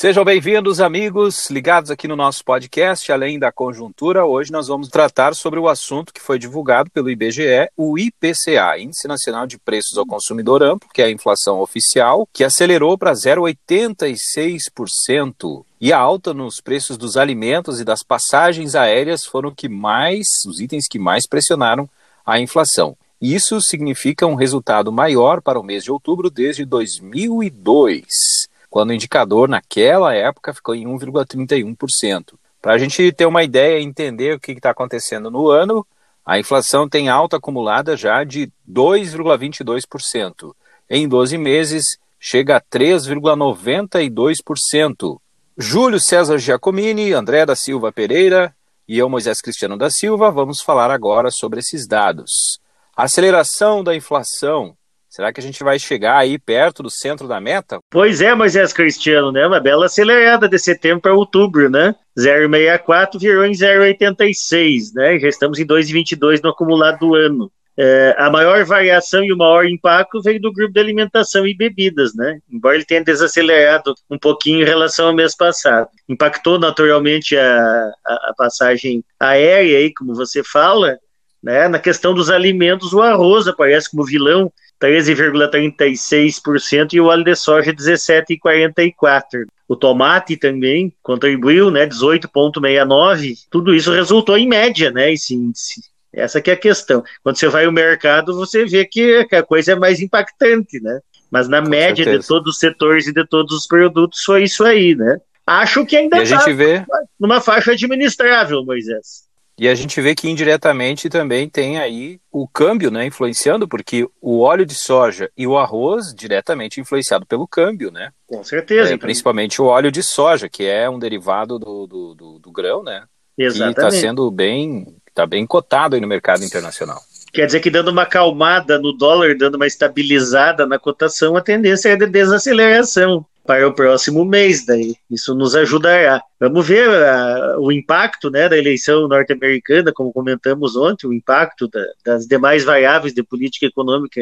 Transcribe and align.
Sejam 0.00 0.24
bem-vindos, 0.24 0.80
amigos, 0.80 1.50
ligados 1.50 1.90
aqui 1.90 2.06
no 2.06 2.14
nosso 2.14 2.44
podcast, 2.44 3.10
além 3.10 3.36
da 3.36 3.50
conjuntura. 3.50 4.24
Hoje 4.24 4.52
nós 4.52 4.68
vamos 4.68 4.88
tratar 4.88 5.34
sobre 5.34 5.58
o 5.58 5.68
assunto 5.68 6.14
que 6.14 6.20
foi 6.20 6.38
divulgado 6.38 6.88
pelo 6.88 7.10
IBGE, 7.10 7.68
o 7.76 7.98
IPCA, 7.98 8.78
Índice 8.78 9.08
Nacional 9.08 9.44
de 9.44 9.58
Preços 9.58 9.98
ao 9.98 10.06
Consumidor 10.06 10.62
Amplo, 10.62 10.88
que 10.94 11.02
é 11.02 11.06
a 11.06 11.10
inflação 11.10 11.58
oficial, 11.58 12.28
que 12.32 12.44
acelerou 12.44 12.96
para 12.96 13.12
0,86%. 13.12 15.64
E 15.80 15.92
a 15.92 15.98
alta 15.98 16.32
nos 16.32 16.60
preços 16.60 16.96
dos 16.96 17.16
alimentos 17.16 17.80
e 17.80 17.84
das 17.84 18.04
passagens 18.04 18.76
aéreas 18.76 19.24
foram 19.24 19.52
que 19.52 19.68
mais, 19.68 20.28
os 20.46 20.60
itens 20.60 20.86
que 20.88 21.00
mais 21.00 21.26
pressionaram 21.26 21.90
a 22.24 22.38
inflação. 22.38 22.96
Isso 23.20 23.60
significa 23.60 24.28
um 24.28 24.36
resultado 24.36 24.92
maior 24.92 25.42
para 25.42 25.58
o 25.58 25.64
mês 25.64 25.82
de 25.82 25.90
outubro 25.90 26.30
desde 26.30 26.64
2002 26.64 28.37
quando 28.68 28.90
o 28.90 28.92
indicador 28.92 29.48
naquela 29.48 30.14
época 30.14 30.52
ficou 30.52 30.74
em 30.74 30.86
1,31%. 30.86 32.34
Para 32.60 32.74
a 32.74 32.78
gente 32.78 33.10
ter 33.12 33.24
uma 33.26 33.42
ideia 33.42 33.78
e 33.78 33.84
entender 33.84 34.34
o 34.34 34.40
que 34.40 34.52
está 34.52 34.68
acontecendo 34.70 35.30
no 35.30 35.48
ano, 35.48 35.86
a 36.24 36.38
inflação 36.38 36.88
tem 36.88 37.08
alta 37.08 37.38
acumulada 37.38 37.96
já 37.96 38.22
de 38.24 38.52
2,22%. 38.70 40.54
Em 40.90 41.08
12 41.08 41.38
meses, 41.38 41.98
chega 42.18 42.56
a 42.56 42.60
3,92%. 42.60 45.20
Júlio 45.56 46.00
César 46.00 46.38
Giacomini, 46.38 47.12
André 47.12 47.46
da 47.46 47.56
Silva 47.56 47.92
Pereira 47.92 48.54
e 48.88 48.96
eu, 48.96 49.10
Moisés 49.10 49.42
Cristiano 49.42 49.76
da 49.76 49.90
Silva, 49.90 50.30
vamos 50.30 50.62
falar 50.62 50.90
agora 50.90 51.30
sobre 51.30 51.60
esses 51.60 51.86
dados. 51.86 52.58
A 52.96 53.02
aceleração 53.02 53.84
da 53.84 53.94
inflação 53.94 54.74
Será 55.18 55.32
que 55.32 55.40
a 55.40 55.42
gente 55.42 55.64
vai 55.64 55.80
chegar 55.80 56.16
aí 56.16 56.38
perto 56.38 56.80
do 56.80 56.88
centro 56.88 57.26
da 57.26 57.40
meta? 57.40 57.80
Pois 57.90 58.20
é, 58.20 58.32
Moisés 58.36 58.72
Cristiano, 58.72 59.32
né? 59.32 59.44
Uma 59.48 59.58
bela 59.58 59.86
acelerada 59.86 60.48
de 60.48 60.56
setembro 60.60 61.00
para 61.00 61.12
outubro, 61.12 61.68
né? 61.68 61.92
0,64 62.16 63.18
virou 63.18 63.44
em 63.44 63.50
0,86, 63.50 64.94
né? 64.94 65.18
Já 65.18 65.28
estamos 65.28 65.58
em 65.58 65.66
2,22 65.66 66.40
no 66.40 66.50
acumulado 66.50 67.00
do 67.00 67.16
ano. 67.16 67.50
É, 67.76 68.14
a 68.16 68.30
maior 68.30 68.64
variação 68.64 69.24
e 69.24 69.32
o 69.32 69.36
maior 69.36 69.66
impacto 69.66 70.22
veio 70.22 70.40
do 70.40 70.52
grupo 70.52 70.72
de 70.72 70.78
alimentação 70.78 71.44
e 71.44 71.52
bebidas, 71.52 72.14
né? 72.14 72.38
Embora 72.48 72.76
ele 72.76 72.84
tenha 72.84 73.02
desacelerado 73.02 73.96
um 74.08 74.18
pouquinho 74.20 74.60
em 74.60 74.64
relação 74.64 75.08
ao 75.08 75.14
mês 75.16 75.34
passado. 75.36 75.88
Impactou 76.08 76.60
naturalmente 76.60 77.36
a, 77.36 77.90
a, 78.06 78.14
a 78.30 78.34
passagem 78.38 79.02
aérea 79.18 79.78
aí, 79.78 79.92
como 79.92 80.14
você 80.14 80.44
fala, 80.44 80.96
né? 81.42 81.66
Na 81.66 81.80
questão 81.80 82.14
dos 82.14 82.30
alimentos, 82.30 82.92
o 82.92 83.02
arroz 83.02 83.48
aparece 83.48 83.90
como 83.90 84.04
vilão 84.04 84.52
13,36% 84.80 86.94
e 86.94 87.00
o 87.00 87.06
óleo 87.06 87.24
de 87.24 87.34
soja 87.34 87.72
17,44%. 87.72 89.46
O 89.66 89.74
tomate 89.76 90.36
também 90.36 90.92
contribuiu, 91.02 91.70
né, 91.70 91.86
18,69%. 91.86 93.46
Tudo 93.50 93.74
isso 93.74 93.92
resultou 93.92 94.38
em 94.38 94.48
média, 94.48 94.90
né, 94.90 95.12
esse 95.12 95.34
índice. 95.34 95.82
Essa 96.12 96.40
que 96.40 96.50
é 96.50 96.54
a 96.54 96.56
questão. 96.56 97.04
Quando 97.22 97.36
você 97.36 97.48
vai 97.48 97.66
ao 97.66 97.72
mercado, 97.72 98.34
você 98.34 98.64
vê 98.64 98.86
que 98.86 99.26
a 99.30 99.42
coisa 99.42 99.72
é 99.72 99.76
mais 99.76 100.00
impactante, 100.00 100.80
né? 100.80 101.00
Mas 101.30 101.48
na 101.48 101.62
Com 101.62 101.68
média 101.68 102.04
certeza. 102.04 102.20
de 102.20 102.26
todos 102.26 102.54
os 102.54 102.58
setores 102.58 103.06
e 103.06 103.12
de 103.12 103.26
todos 103.26 103.54
os 103.54 103.66
produtos 103.66 104.22
foi 104.24 104.44
isso 104.44 104.64
aí, 104.64 104.94
né? 104.94 105.18
Acho 105.46 105.84
que 105.84 105.96
ainda 105.96 106.22
está 106.22 106.44
vê... 106.46 106.84
numa 107.20 107.40
faixa 107.40 107.72
administrável, 107.72 108.64
Moisés. 108.64 109.27
E 109.58 109.68
a 109.68 109.74
gente 109.74 110.00
vê 110.00 110.14
que 110.14 110.30
indiretamente 110.30 111.08
também 111.08 111.48
tem 111.48 111.78
aí 111.78 112.20
o 112.30 112.46
câmbio, 112.46 112.92
né, 112.92 113.06
influenciando, 113.06 113.66
porque 113.66 114.08
o 114.20 114.40
óleo 114.40 114.64
de 114.64 114.74
soja 114.74 115.28
e 115.36 115.48
o 115.48 115.58
arroz 115.58 116.14
diretamente 116.14 116.80
influenciado 116.80 117.26
pelo 117.26 117.46
câmbio, 117.46 117.90
né? 117.90 118.10
Com 118.26 118.44
certeza. 118.44 118.94
É, 118.94 118.96
principalmente 118.96 119.60
o 119.60 119.64
óleo 119.64 119.90
de 119.90 120.02
soja, 120.02 120.48
que 120.48 120.64
é 120.64 120.88
um 120.88 120.98
derivado 120.98 121.58
do, 121.58 121.86
do, 121.88 122.14
do, 122.14 122.38
do 122.38 122.52
grão, 122.52 122.84
né? 122.84 123.02
Exatamente. 123.36 123.78
E 123.78 123.80
está 123.80 123.90
sendo 123.90 124.30
bem, 124.30 124.94
está 125.08 125.26
bem 125.26 125.44
cotado 125.44 125.96
aí 125.96 126.00
no 126.00 126.06
mercado 126.06 126.44
internacional. 126.44 127.00
Quer 127.32 127.46
dizer 127.46 127.60
que 127.60 127.70
dando 127.70 127.90
uma 127.90 128.02
acalmada 128.02 128.78
no 128.78 128.92
dólar, 128.92 129.36
dando 129.36 129.56
uma 129.56 129.66
estabilizada 129.66 130.66
na 130.66 130.78
cotação, 130.78 131.36
a 131.36 131.40
tendência 131.40 131.88
é 131.88 131.96
de 131.96 132.06
desaceleração 132.06 133.26
para 133.48 133.66
o 133.66 133.72
próximo 133.72 134.26
mês, 134.26 134.66
daí 134.66 134.94
isso 135.10 135.34
nos 135.34 135.56
ajudará. 135.56 136.22
Vamos 136.38 136.68
ver 136.68 136.86
uh, 136.86 137.58
o 137.58 137.72
impacto 137.72 138.28
né, 138.30 138.46
da 138.46 138.58
eleição 138.58 139.08
norte-americana, 139.08 139.90
como 139.90 140.12
comentamos 140.12 140.76
ontem, 140.76 141.06
o 141.06 141.14
impacto 141.14 141.66
da, 141.66 141.82
das 142.04 142.26
demais 142.26 142.62
variáveis 142.62 143.14
de 143.14 143.22
política 143.22 143.64
econômica 143.64 144.20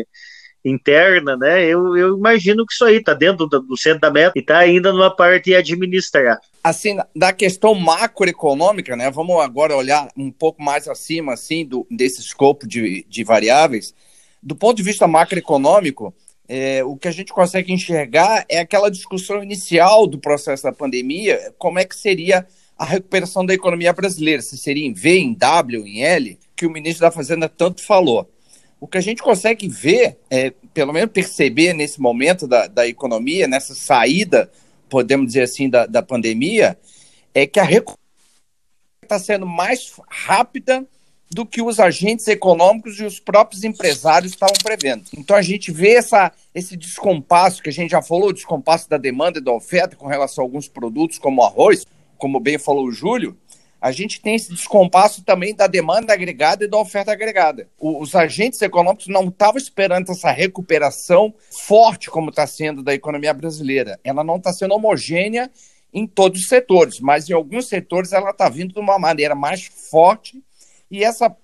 interna, 0.64 1.36
né? 1.36 1.64
Eu, 1.64 1.96
eu 1.96 2.16
imagino 2.16 2.64
que 2.64 2.72
isso 2.72 2.84
aí 2.84 2.98
está 2.98 3.14
dentro 3.14 3.48
do, 3.48 3.60
do, 3.60 3.76
centro 3.76 4.00
da 4.00 4.12
meta 4.12 4.32
e 4.36 4.40
está 4.40 4.58
ainda 4.58 4.92
numa 4.92 5.10
parte 5.10 5.52
administrar. 5.56 6.38
Assim, 6.62 6.96
da 7.14 7.32
questão 7.32 7.74
macroeconômica, 7.74 8.94
né? 8.94 9.10
Vamos 9.10 9.40
agora 9.40 9.76
olhar 9.76 10.08
um 10.16 10.30
pouco 10.30 10.62
mais 10.62 10.86
acima, 10.86 11.32
assim, 11.32 11.66
do, 11.66 11.84
desse 11.90 12.20
escopo 12.20 12.64
de, 12.64 13.04
de 13.08 13.24
variáveis. 13.24 13.92
Do 14.40 14.54
ponto 14.54 14.76
de 14.76 14.84
vista 14.84 15.08
macroeconômico, 15.08 16.14
é, 16.48 16.84
o 16.84 16.96
que 16.96 17.08
a 17.08 17.12
gente 17.12 17.32
consegue 17.32 17.72
enxergar 17.72 18.44
é 18.48 18.58
aquela 18.58 18.90
discussão 18.90 19.42
inicial 19.42 20.06
do 20.06 20.18
processo 20.18 20.62
da 20.62 20.72
pandemia, 20.72 21.52
como 21.58 21.78
é 21.78 21.84
que 21.84 21.96
seria 21.96 22.46
a 22.78 22.84
recuperação 22.84 23.44
da 23.44 23.54
economia 23.54 23.92
brasileira, 23.92 24.42
se 24.42 24.56
seria 24.56 24.86
em 24.86 24.92
V, 24.92 25.18
em 25.18 25.34
W, 25.34 25.86
em 25.86 26.02
L, 26.02 26.38
que 26.54 26.66
o 26.66 26.70
ministro 26.70 27.02
da 27.02 27.10
Fazenda 27.10 27.48
tanto 27.48 27.82
falou. 27.82 28.30
O 28.78 28.86
que 28.86 28.98
a 28.98 29.00
gente 29.00 29.22
consegue 29.22 29.68
ver, 29.68 30.18
é, 30.30 30.52
pelo 30.74 30.92
menos 30.92 31.10
perceber 31.10 31.72
nesse 31.72 32.00
momento 32.00 32.46
da, 32.46 32.66
da 32.66 32.86
economia, 32.86 33.48
nessa 33.48 33.74
saída, 33.74 34.50
podemos 34.88 35.28
dizer 35.28 35.42
assim, 35.42 35.68
da, 35.70 35.86
da 35.86 36.02
pandemia, 36.02 36.78
é 37.34 37.46
que 37.46 37.58
a 37.58 37.64
recuperação 37.64 37.98
está 39.02 39.18
sendo 39.18 39.46
mais 39.46 39.92
rápida 40.08 40.86
do 41.30 41.44
que 41.44 41.60
os 41.60 41.80
agentes 41.80 42.26
econômicos 42.28 42.98
e 42.98 43.04
os 43.04 43.18
próprios 43.18 43.64
empresários 43.64 44.32
estavam 44.32 44.56
prevendo. 44.62 45.04
Então 45.16 45.36
a 45.36 45.42
gente 45.42 45.72
vê 45.72 45.94
essa, 45.94 46.32
esse 46.54 46.76
descompasso, 46.76 47.62
que 47.62 47.68
a 47.68 47.72
gente 47.72 47.90
já 47.90 48.02
falou, 48.02 48.28
o 48.28 48.32
descompasso 48.32 48.88
da 48.88 48.96
demanda 48.96 49.38
e 49.38 49.42
da 49.42 49.52
oferta 49.52 49.96
com 49.96 50.06
relação 50.06 50.42
a 50.42 50.46
alguns 50.46 50.68
produtos, 50.68 51.18
como 51.18 51.42
arroz, 51.42 51.84
como 52.16 52.40
bem 52.40 52.58
falou 52.58 52.86
o 52.86 52.92
Júlio, 52.92 53.36
a 53.80 53.92
gente 53.92 54.20
tem 54.20 54.34
esse 54.34 54.50
descompasso 54.52 55.22
também 55.22 55.54
da 55.54 55.66
demanda 55.66 56.12
agregada 56.12 56.64
e 56.64 56.68
da 56.68 56.78
oferta 56.78 57.12
agregada. 57.12 57.68
O, 57.78 58.00
os 58.00 58.14
agentes 58.14 58.60
econômicos 58.62 59.06
não 59.06 59.28
estavam 59.28 59.58
esperando 59.58 60.10
essa 60.10 60.30
recuperação 60.30 61.34
forte 61.50 62.10
como 62.10 62.30
está 62.30 62.46
sendo 62.46 62.82
da 62.82 62.94
economia 62.94 63.34
brasileira. 63.34 64.00
Ela 64.02 64.24
não 64.24 64.36
está 64.36 64.52
sendo 64.52 64.74
homogênea 64.74 65.50
em 65.92 66.06
todos 66.06 66.42
os 66.42 66.48
setores, 66.48 67.00
mas 67.00 67.28
em 67.28 67.32
alguns 67.32 67.68
setores 67.68 68.12
ela 68.12 68.30
está 68.30 68.48
vindo 68.48 68.72
de 68.72 68.80
uma 68.80 68.98
maneira 68.98 69.34
mais 69.34 69.64
forte 69.64 70.42
e 70.90 71.04
essa 71.04 71.34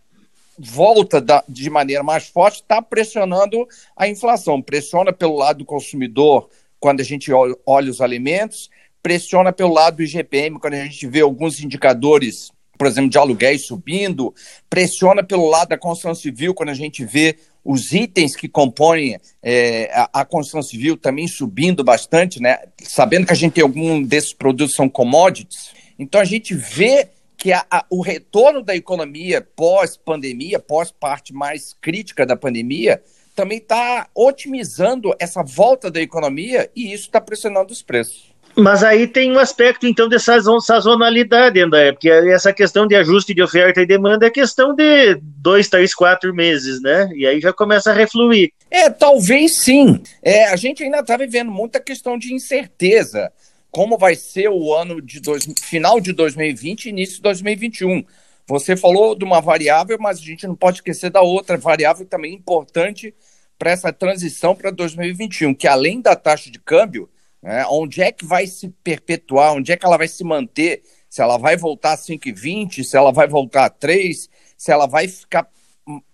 volta 0.58 1.20
da, 1.20 1.42
de 1.48 1.68
maneira 1.70 2.02
mais 2.02 2.28
forte 2.28 2.56
está 2.56 2.80
pressionando 2.80 3.66
a 3.96 4.06
inflação. 4.06 4.60
Pressiona 4.60 5.12
pelo 5.12 5.36
lado 5.36 5.58
do 5.58 5.64
consumidor 5.64 6.48
quando 6.78 7.00
a 7.00 7.04
gente 7.04 7.30
olha, 7.32 7.90
os 7.90 8.00
alimentos, 8.00 8.68
pressiona 9.02 9.52
pelo 9.52 9.72
lado 9.72 9.96
do 9.96 10.02
IGPM 10.02 10.58
quando 10.58 10.74
a 10.74 10.84
gente 10.84 11.06
vê 11.06 11.20
alguns 11.20 11.60
indicadores, 11.60 12.50
por 12.76 12.86
exemplo, 12.86 13.10
de 13.10 13.18
aluguéis 13.18 13.66
subindo, 13.66 14.34
pressiona 14.68 15.22
pelo 15.22 15.48
lado 15.48 15.68
da 15.68 15.78
construção 15.78 16.14
civil 16.14 16.54
quando 16.54 16.70
a 16.70 16.74
gente 16.74 17.04
vê 17.04 17.36
os 17.64 17.92
itens 17.92 18.34
que 18.34 18.48
compõem 18.48 19.18
é, 19.40 19.90
a, 19.94 20.20
a, 20.20 20.24
construção 20.24 20.62
civil 20.62 20.96
também 20.96 21.28
subindo 21.28 21.84
bastante, 21.84 22.42
né? 22.42 22.58
Sabendo 22.82 23.26
que 23.26 23.32
a 23.32 23.36
gente 23.36 23.52
tem 23.52 23.62
algum 23.62 24.02
desses 24.02 24.32
produtos 24.32 24.74
são 24.74 24.88
commodities. 24.88 25.70
Então 25.96 26.20
a 26.20 26.24
gente 26.24 26.54
vê 26.54 27.08
que 27.42 27.52
a, 27.52 27.66
a, 27.68 27.84
o 27.90 28.00
retorno 28.00 28.62
da 28.62 28.76
economia 28.76 29.44
pós-pandemia, 29.56 30.60
pós-parte 30.60 31.34
mais 31.34 31.74
crítica 31.80 32.24
da 32.24 32.36
pandemia, 32.36 33.02
também 33.34 33.58
está 33.58 34.06
otimizando 34.14 35.12
essa 35.18 35.42
volta 35.42 35.90
da 35.90 36.00
economia 36.00 36.70
e 36.76 36.92
isso 36.92 37.06
está 37.06 37.20
pressionando 37.20 37.72
os 37.72 37.82
preços. 37.82 38.32
Mas 38.56 38.84
aí 38.84 39.08
tem 39.08 39.32
um 39.32 39.40
aspecto, 39.40 39.88
então, 39.88 40.08
de 40.08 40.20
sazonalidade, 40.20 41.58
André, 41.60 41.90
porque 41.90 42.08
essa 42.08 42.52
questão 42.52 42.86
de 42.86 42.94
ajuste 42.94 43.34
de 43.34 43.42
oferta 43.42 43.80
e 43.80 43.86
demanda 43.86 44.26
é 44.26 44.30
questão 44.30 44.72
de 44.72 45.18
dois, 45.20 45.68
três, 45.68 45.92
quatro 45.92 46.32
meses, 46.32 46.80
né? 46.80 47.10
E 47.12 47.26
aí 47.26 47.40
já 47.40 47.52
começa 47.52 47.90
a 47.90 47.94
refluir. 47.94 48.52
É, 48.70 48.88
talvez 48.88 49.64
sim. 49.64 50.00
É, 50.22 50.44
a 50.44 50.54
gente 50.54 50.84
ainda 50.84 51.00
está 51.00 51.16
vivendo 51.16 51.50
muita 51.50 51.80
questão 51.80 52.16
de 52.16 52.32
incerteza 52.32 53.32
como 53.72 53.96
vai 53.96 54.14
ser 54.14 54.50
o 54.50 54.74
ano 54.74 55.00
de 55.00 55.18
dois, 55.18 55.46
final 55.62 55.98
de 55.98 56.12
2020 56.12 56.84
e 56.84 56.88
início 56.90 57.16
de 57.16 57.22
2021. 57.22 58.04
Você 58.46 58.76
falou 58.76 59.14
de 59.14 59.24
uma 59.24 59.40
variável, 59.40 59.96
mas 59.98 60.18
a 60.18 60.22
gente 60.22 60.46
não 60.46 60.54
pode 60.54 60.76
esquecer 60.76 61.10
da 61.10 61.22
outra 61.22 61.56
variável 61.56 62.04
também 62.04 62.34
importante 62.34 63.14
para 63.58 63.70
essa 63.70 63.90
transição 63.90 64.54
para 64.54 64.70
2021, 64.70 65.54
que 65.54 65.66
além 65.66 66.02
da 66.02 66.14
taxa 66.14 66.50
de 66.50 66.58
câmbio, 66.58 67.08
né, 67.42 67.64
onde 67.70 68.02
é 68.02 68.12
que 68.12 68.26
vai 68.26 68.46
se 68.46 68.68
perpetuar, 68.84 69.54
onde 69.54 69.72
é 69.72 69.76
que 69.76 69.86
ela 69.86 69.96
vai 69.96 70.08
se 70.08 70.22
manter, 70.22 70.82
se 71.08 71.22
ela 71.22 71.38
vai 71.38 71.56
voltar 71.56 71.92
a 71.92 71.96
5,20, 71.96 72.84
se 72.84 72.96
ela 72.96 73.10
vai 73.10 73.26
voltar 73.26 73.64
a 73.64 73.70
3, 73.70 74.28
se 74.58 74.70
ela 74.70 74.86
vai 74.86 75.08
ficar 75.08 75.48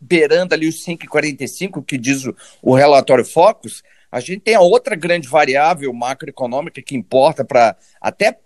beirando 0.00 0.54
ali 0.54 0.68
os 0.68 0.84
5,45, 0.84 1.84
que 1.84 1.98
diz 1.98 2.24
o, 2.24 2.36
o 2.62 2.74
relatório 2.74 3.24
Focus, 3.24 3.82
A 4.10 4.20
gente 4.20 4.40
tem 4.40 4.54
a 4.54 4.60
outra 4.60 4.96
grande 4.96 5.28
variável 5.28 5.92
macroeconômica 5.92 6.82
que 6.82 6.96
importa 6.96 7.44
para 7.44 7.76
até 8.00 8.38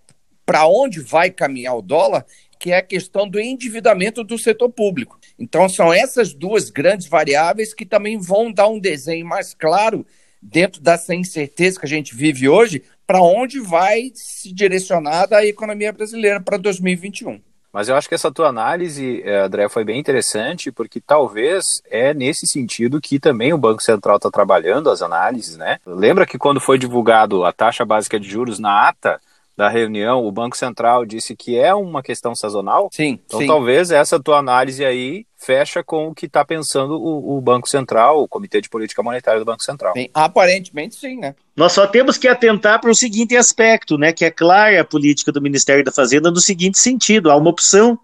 para 0.45 0.67
onde 0.67 0.99
vai 0.99 1.29
caminhar 1.29 1.77
o 1.77 1.81
dólar, 1.81 2.25
que 2.59 2.71
é 2.71 2.77
a 2.77 2.81
questão 2.81 3.27
do 3.27 3.39
endividamento 3.39 4.23
do 4.23 4.37
setor 4.37 4.69
público. 4.69 5.19
Então, 5.39 5.67
são 5.67 5.93
essas 5.93 6.33
duas 6.33 6.69
grandes 6.69 7.07
variáveis 7.07 7.73
que 7.73 7.85
também 7.85 8.17
vão 8.17 8.51
dar 8.51 8.67
um 8.67 8.79
desenho 8.79 9.25
mais 9.25 9.53
claro, 9.53 10.05
dentro 10.41 10.81
dessa 10.81 11.15
incerteza 11.15 11.79
que 11.79 11.85
a 11.85 11.89
gente 11.89 12.13
vive 12.13 12.49
hoje, 12.49 12.83
para 13.07 13.21
onde 13.21 13.59
vai 13.59 14.11
se 14.13 14.53
direcionada 14.53 15.37
a 15.37 15.45
economia 15.45 15.93
brasileira 15.93 16.41
para 16.41 16.57
2021. 16.57 17.41
Mas 17.73 17.89
eu 17.89 17.95
acho 17.95 18.07
que 18.07 18.13
essa 18.13 18.31
tua 18.31 18.49
análise, 18.49 19.23
eh, 19.25 19.41
André, 19.41 19.67
foi 19.67 19.83
bem 19.83 19.99
interessante, 19.99 20.71
porque 20.71 21.01
talvez 21.01 21.65
é 21.89 22.13
nesse 22.13 22.45
sentido 22.45 23.01
que 23.01 23.19
também 23.19 23.51
o 23.51 23.57
Banco 23.57 23.81
Central 23.81 24.17
está 24.17 24.29
trabalhando 24.29 24.91
as 24.91 25.01
análises, 25.01 25.57
né? 25.57 25.79
Lembra 25.83 26.27
que 26.27 26.37
quando 26.37 26.59
foi 26.61 26.77
divulgado 26.77 27.43
a 27.43 27.51
taxa 27.51 27.83
básica 27.83 28.19
de 28.19 28.29
juros 28.29 28.59
na 28.59 28.87
ata, 28.89 29.19
da 29.55 29.69
reunião, 29.69 30.25
o 30.25 30.31
Banco 30.31 30.57
Central 30.57 31.05
disse 31.05 31.35
que 31.35 31.57
é 31.57 31.73
uma 31.73 32.01
questão 32.01 32.33
sazonal. 32.33 32.89
Sim. 32.91 33.19
Então 33.25 33.39
sim. 33.39 33.47
talvez 33.47 33.91
essa 33.91 34.19
tua 34.19 34.39
análise 34.39 34.83
aí 34.83 35.25
fecha 35.37 35.83
com 35.83 36.07
o 36.07 36.15
que 36.15 36.25
está 36.25 36.43
pensando 36.43 36.93
o, 36.95 37.37
o, 37.37 37.41
Banco 37.41 37.69
Central, 37.69 38.23
o 38.23 38.27
Comitê 38.27 38.61
de 38.61 38.69
Política 38.69 39.03
Monetária 39.03 39.39
do 39.39 39.45
Banco 39.45 39.61
Central. 39.61 39.93
Sim, 39.93 40.09
aparentemente 40.13 40.95
sim, 40.95 41.17
né? 41.17 41.35
Nós 41.55 41.73
só 41.73 41.85
temos 41.85 42.17
que 42.17 42.27
atentar 42.27 42.81
para 42.81 42.89
o 42.89 42.95
seguinte 42.95 43.35
aspecto, 43.35 43.97
né? 43.97 44.11
Que 44.11 44.25
é 44.25 44.31
clara 44.31 44.81
a 44.81 44.85
política 44.85 45.31
do 45.31 45.41
Ministério 45.41 45.83
da 45.83 45.91
Fazenda 45.91 46.31
no 46.31 46.39
seguinte 46.39 46.79
sentido: 46.79 47.29
há 47.29 47.35
uma 47.35 47.49
opção 47.49 47.99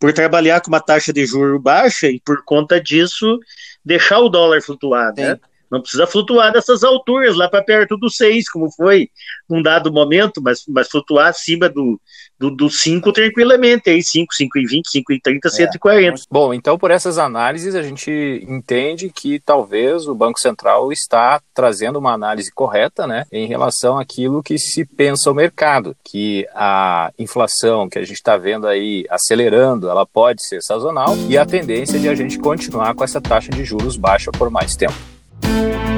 por 0.00 0.12
trabalhar 0.12 0.60
com 0.60 0.68
uma 0.68 0.80
taxa 0.80 1.12
de 1.12 1.26
juro 1.26 1.58
baixa 1.58 2.08
e 2.08 2.20
por 2.20 2.42
conta 2.44 2.80
disso 2.80 3.38
deixar 3.84 4.20
o 4.20 4.28
dólar 4.28 4.62
flutuar, 4.62 5.12
né? 5.14 5.22
sim. 5.22 5.22
né? 5.32 5.40
Não 5.74 5.82
precisa 5.82 6.06
flutuar 6.06 6.52
dessas 6.52 6.84
alturas, 6.84 7.36
lá 7.36 7.48
para 7.48 7.62
perto 7.62 7.96
do 7.96 8.08
6, 8.08 8.48
como 8.48 8.70
foi 8.70 9.08
num 9.50 9.60
dado 9.60 9.92
momento, 9.92 10.40
mas, 10.40 10.62
mas 10.68 10.88
flutuar 10.88 11.26
acima 11.28 11.68
do, 11.68 12.00
do, 12.38 12.48
do 12.48 12.70
5 12.70 13.12
tranquilamente, 13.12 13.90
aí 13.90 14.00
5, 14.00 14.32
5 14.32 14.58
e 14.58 14.66
20, 14.66 14.88
5 14.88 15.12
e 15.12 15.20
30, 15.20 15.48
é. 15.48 15.50
140. 15.50 16.22
Bom, 16.30 16.54
então 16.54 16.78
por 16.78 16.92
essas 16.92 17.18
análises 17.18 17.74
a 17.74 17.82
gente 17.82 18.10
entende 18.48 19.10
que 19.10 19.40
talvez 19.40 20.06
o 20.06 20.14
Banco 20.14 20.38
Central 20.38 20.92
está 20.92 21.40
trazendo 21.52 21.98
uma 21.98 22.12
análise 22.12 22.52
correta, 22.52 23.04
né, 23.04 23.26
em 23.32 23.48
relação 23.48 23.98
àquilo 23.98 24.44
que 24.44 24.56
se 24.58 24.84
pensa 24.84 25.28
o 25.28 25.34
mercado, 25.34 25.96
que 26.04 26.46
a 26.54 27.12
inflação 27.18 27.88
que 27.88 27.98
a 27.98 28.02
gente 28.02 28.14
está 28.14 28.36
vendo 28.36 28.68
aí 28.68 29.04
acelerando, 29.10 29.88
ela 29.88 30.06
pode 30.06 30.46
ser 30.46 30.62
sazonal 30.62 31.16
e 31.28 31.36
a 31.36 31.44
tendência 31.44 31.98
de 31.98 32.08
a 32.08 32.14
gente 32.14 32.38
continuar 32.38 32.94
com 32.94 33.02
essa 33.02 33.20
taxa 33.20 33.50
de 33.50 33.64
juros 33.64 33.96
baixa 33.96 34.30
por 34.30 34.50
mais 34.50 34.76
tempo. 34.76 35.13
Thank 35.44 35.88
you 35.88 35.93